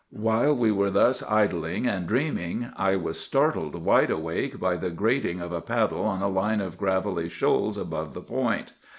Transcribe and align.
"While 0.13 0.55
we 0.57 0.71
were 0.71 0.89
thus 0.89 1.19
half 1.19 1.31
idling 1.31 1.85
and 1.85 2.07
dreaming, 2.07 2.71
I 2.75 2.95
was 2.95 3.19
startled 3.19 3.75
wide 3.75 4.09
awake 4.09 4.59
by 4.59 4.75
the 4.77 4.89
grating 4.89 5.39
of 5.39 5.51
a 5.51 5.61
paddle 5.61 6.05
on 6.05 6.23
a 6.23 6.27
line 6.27 6.59
of 6.59 6.75
gravelly 6.79 7.29
shoals 7.29 7.77
above 7.77 8.15
the 8.15 8.21
point. 8.21 8.73